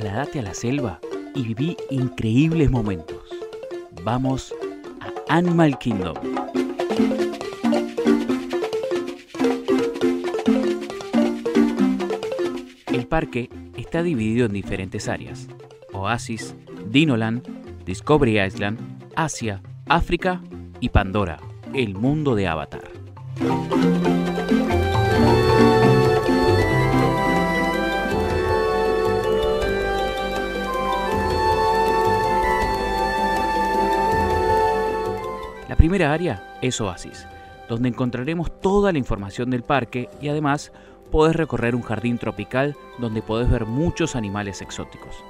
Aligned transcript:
trasladate 0.00 0.38
a 0.38 0.42
la 0.42 0.54
selva 0.54 0.98
y 1.34 1.42
viví 1.42 1.76
increíbles 1.90 2.70
momentos. 2.70 3.18
Vamos 4.02 4.54
a 5.00 5.36
Animal 5.36 5.78
Kingdom. 5.78 6.16
El 12.86 13.06
parque 13.06 13.50
está 13.76 14.02
dividido 14.02 14.46
en 14.46 14.52
diferentes 14.52 15.06
áreas. 15.06 15.48
Oasis, 15.92 16.54
Dinoland, 16.88 17.46
Discovery 17.84 18.40
Island, 18.40 18.78
Asia, 19.16 19.60
África 19.86 20.40
y 20.80 20.88
Pandora, 20.88 21.38
el 21.74 21.94
mundo 21.94 22.34
de 22.34 22.48
Avatar. 22.48 22.90
Primera 35.80 36.12
área 36.12 36.58
es 36.60 36.78
Oasis, 36.82 37.26
donde 37.66 37.88
encontraremos 37.88 38.60
toda 38.60 38.92
la 38.92 38.98
información 38.98 39.48
del 39.48 39.62
parque 39.62 40.10
y 40.20 40.28
además 40.28 40.72
podés 41.10 41.34
recorrer 41.34 41.74
un 41.74 41.80
jardín 41.80 42.18
tropical 42.18 42.76
donde 42.98 43.22
podés 43.22 43.50
ver 43.50 43.64
muchos 43.64 44.14
animales 44.14 44.60
exóticos. 44.60 45.24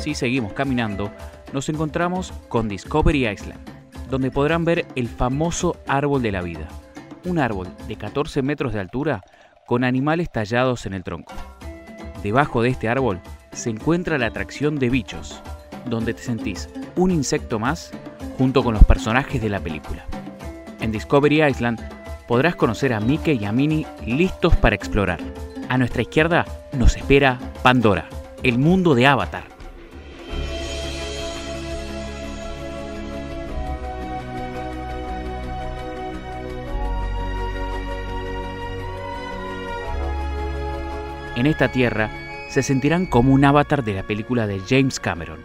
Si 0.00 0.16
seguimos 0.16 0.54
caminando, 0.54 1.12
nos 1.52 1.68
encontramos 1.68 2.32
con 2.48 2.68
Discovery 2.68 3.28
Island, 3.28 3.69
donde 4.10 4.30
podrán 4.30 4.64
ver 4.64 4.86
el 4.96 5.08
famoso 5.08 5.76
árbol 5.86 6.22
de 6.22 6.32
la 6.32 6.42
vida, 6.42 6.68
un 7.24 7.38
árbol 7.38 7.68
de 7.86 7.96
14 7.96 8.42
metros 8.42 8.72
de 8.72 8.80
altura 8.80 9.22
con 9.66 9.84
animales 9.84 10.30
tallados 10.30 10.86
en 10.86 10.94
el 10.94 11.04
tronco. 11.04 11.32
Debajo 12.22 12.62
de 12.62 12.70
este 12.70 12.88
árbol 12.88 13.20
se 13.52 13.70
encuentra 13.70 14.18
la 14.18 14.26
atracción 14.26 14.78
de 14.78 14.90
bichos, 14.90 15.40
donde 15.86 16.12
te 16.12 16.22
sentís 16.22 16.68
un 16.96 17.10
insecto 17.10 17.58
más 17.58 17.92
junto 18.36 18.62
con 18.62 18.74
los 18.74 18.84
personajes 18.84 19.40
de 19.40 19.48
la 19.48 19.60
película. 19.60 20.04
En 20.80 20.92
Discovery 20.92 21.44
Island 21.44 21.80
podrás 22.26 22.56
conocer 22.56 22.92
a 22.92 23.00
Mickey 23.00 23.38
y 23.38 23.44
a 23.44 23.52
Minnie 23.52 23.86
listos 24.04 24.56
para 24.56 24.76
explorar. 24.76 25.20
A 25.68 25.78
nuestra 25.78 26.02
izquierda 26.02 26.44
nos 26.72 26.96
espera 26.96 27.38
Pandora, 27.62 28.08
el 28.42 28.58
mundo 28.58 28.94
de 28.94 29.06
Avatar 29.06 29.59
En 41.40 41.46
esta 41.46 41.72
tierra 41.72 42.10
se 42.50 42.62
sentirán 42.62 43.06
como 43.06 43.32
un 43.32 43.42
avatar 43.46 43.82
de 43.82 43.94
la 43.94 44.02
película 44.02 44.46
de 44.46 44.60
James 44.68 45.00
Cameron. 45.00 45.38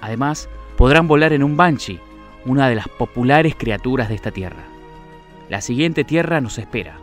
Además, 0.00 0.48
podrán 0.78 1.06
volar 1.06 1.34
en 1.34 1.42
un 1.42 1.58
Banshee, 1.58 2.00
una 2.46 2.70
de 2.70 2.74
las 2.74 2.88
populares 2.88 3.54
criaturas 3.54 4.08
de 4.08 4.14
esta 4.14 4.30
tierra. 4.30 4.62
La 5.50 5.60
siguiente 5.60 6.04
tierra 6.04 6.40
nos 6.40 6.56
espera. 6.56 6.96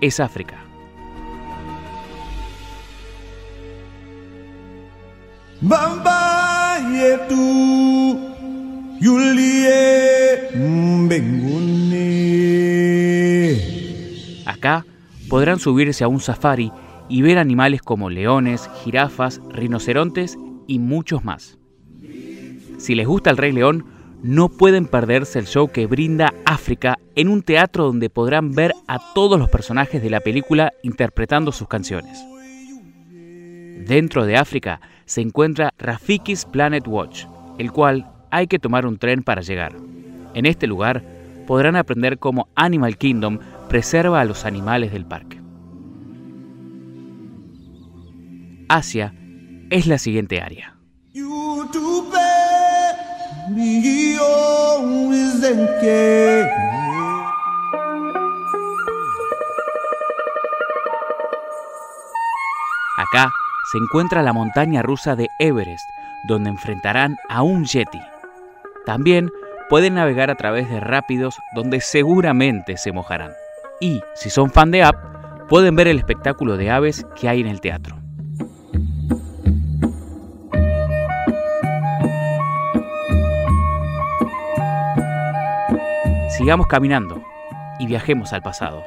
Es 0.00 0.18
África. 0.18 0.64
Acá 14.46 14.86
podrán 15.28 15.58
subirse 15.58 16.02
a 16.02 16.08
un 16.08 16.20
safari 16.20 16.72
y 17.08 17.22
ver 17.22 17.38
animales 17.38 17.82
como 17.82 18.10
leones, 18.10 18.68
jirafas, 18.82 19.40
rinocerontes 19.50 20.38
y 20.66 20.78
muchos 20.78 21.24
más. 21.24 21.58
Si 22.78 22.94
les 22.94 23.06
gusta 23.06 23.30
el 23.30 23.36
Rey 23.36 23.52
León, 23.52 23.86
no 24.22 24.48
pueden 24.48 24.86
perderse 24.86 25.38
el 25.38 25.46
show 25.46 25.68
que 25.68 25.86
brinda 25.86 26.32
África 26.46 26.98
en 27.14 27.28
un 27.28 27.42
teatro 27.42 27.84
donde 27.84 28.08
podrán 28.08 28.52
ver 28.52 28.72
a 28.86 28.98
todos 29.14 29.38
los 29.38 29.50
personajes 29.50 30.02
de 30.02 30.10
la 30.10 30.20
película 30.20 30.72
interpretando 30.82 31.52
sus 31.52 31.68
canciones. 31.68 32.24
Dentro 33.86 34.24
de 34.24 34.36
África 34.36 34.80
se 35.04 35.20
encuentra 35.20 35.74
Rafiki's 35.78 36.46
Planet 36.46 36.88
Watch, 36.88 37.26
el 37.58 37.70
cual 37.70 38.10
hay 38.30 38.46
que 38.46 38.58
tomar 38.58 38.86
un 38.86 38.96
tren 38.96 39.22
para 39.22 39.42
llegar. 39.42 39.76
En 40.32 40.46
este 40.46 40.66
lugar 40.66 41.02
podrán 41.46 41.76
aprender 41.76 42.18
cómo 42.18 42.48
Animal 42.54 42.96
Kingdom 42.96 43.38
preserva 43.68 44.22
a 44.22 44.24
los 44.24 44.46
animales 44.46 44.90
del 44.90 45.04
parque. 45.04 45.43
Asia 48.68 49.14
es 49.70 49.86
la 49.86 49.98
siguiente 49.98 50.40
área. 50.40 50.76
Acá 62.96 63.30
se 63.70 63.78
encuentra 63.78 64.22
la 64.22 64.32
montaña 64.32 64.82
rusa 64.82 65.16
de 65.16 65.28
Everest, 65.38 65.88
donde 66.28 66.50
enfrentarán 66.50 67.16
a 67.28 67.42
un 67.42 67.64
Yeti. 67.64 68.00
También 68.86 69.30
pueden 69.68 69.94
navegar 69.94 70.30
a 70.30 70.36
través 70.36 70.70
de 70.70 70.80
rápidos 70.80 71.36
donde 71.54 71.80
seguramente 71.80 72.76
se 72.76 72.92
mojarán. 72.92 73.32
Y, 73.80 74.00
si 74.14 74.30
son 74.30 74.50
fan 74.50 74.70
de 74.70 74.84
App, 74.84 74.96
pueden 75.48 75.76
ver 75.76 75.88
el 75.88 75.98
espectáculo 75.98 76.56
de 76.56 76.70
aves 76.70 77.06
que 77.14 77.28
hay 77.28 77.40
en 77.40 77.48
el 77.48 77.60
teatro. 77.60 78.03
Sigamos 86.44 86.66
caminando 86.66 87.24
y 87.78 87.86
viajemos 87.86 88.34
al 88.34 88.42
pasado. 88.42 88.84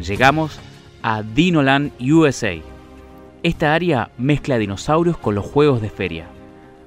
Llegamos 0.00 0.58
a 1.04 1.22
Dinoland 1.22 1.92
USA. 2.00 2.56
Esta 3.44 3.72
área 3.72 4.10
mezcla 4.18 4.58
dinosaurios 4.58 5.16
con 5.16 5.36
los 5.36 5.44
juegos 5.44 5.80
de 5.80 5.90
feria. 5.90 6.26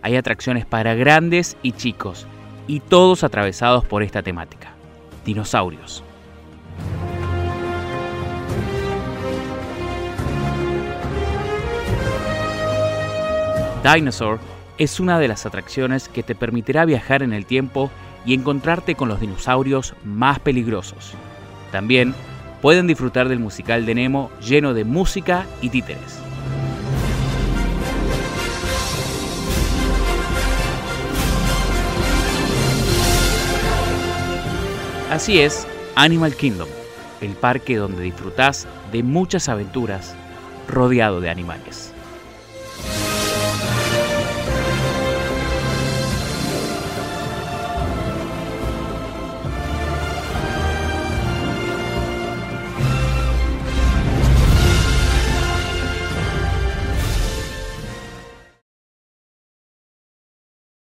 Hay 0.01 0.17
atracciones 0.17 0.65
para 0.65 0.95
grandes 0.95 1.55
y 1.63 1.71
chicos, 1.71 2.27
y 2.67 2.81
todos 2.81 3.23
atravesados 3.23 3.85
por 3.85 4.03
esta 4.03 4.21
temática. 4.21 4.73
Dinosaurios. 5.23 6.03
Dinosaur 13.95 14.39
es 14.77 14.99
una 14.99 15.17
de 15.17 15.27
las 15.27 15.45
atracciones 15.45 16.09
que 16.09 16.23
te 16.23 16.35
permitirá 16.35 16.83
viajar 16.85 17.23
en 17.23 17.31
el 17.33 17.45
tiempo 17.45 17.89
y 18.25 18.33
encontrarte 18.33 18.95
con 18.95 19.07
los 19.07 19.19
dinosaurios 19.19 19.93
más 20.03 20.39
peligrosos. 20.39 21.13
También 21.71 22.13
pueden 22.61 22.87
disfrutar 22.87 23.29
del 23.29 23.39
musical 23.39 23.85
de 23.85 23.95
Nemo 23.95 24.29
lleno 24.41 24.73
de 24.73 24.83
música 24.83 25.45
y 25.61 25.69
títeres. 25.69 26.19
Así 35.09 35.39
es, 35.39 35.65
Animal 35.95 36.35
Kingdom, 36.35 36.67
el 37.21 37.31
parque 37.31 37.77
donde 37.77 38.03
disfrutás 38.03 38.67
de 38.91 39.01
muchas 39.03 39.47
aventuras 39.47 40.15
rodeado 40.67 41.21
de 41.21 41.29
animales. 41.29 41.93